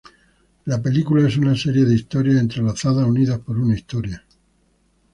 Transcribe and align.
La 0.65 0.81
película 0.81 1.27
es 1.27 1.37
una 1.37 1.55
serie 1.55 1.85
de 1.85 1.93
historias 1.93 2.39
entrelazadas 2.41 3.07
unidas 3.07 3.37
por 3.37 3.59
una 3.59 3.75
historia. 3.75 4.25